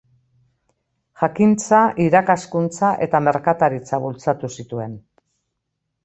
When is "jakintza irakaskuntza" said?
1.23-2.89